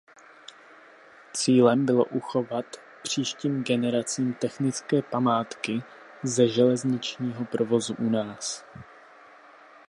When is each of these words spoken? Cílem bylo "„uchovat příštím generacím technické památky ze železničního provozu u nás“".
Cílem 1.33 1.85
bylo 1.85 2.05
"„uchovat 2.05 2.65
příštím 3.03 3.63
generacím 3.63 4.33
technické 4.33 5.01
památky 5.01 5.81
ze 6.23 6.47
železničního 6.47 7.45
provozu 7.45 7.95
u 7.99 8.09
nás“". 8.09 8.65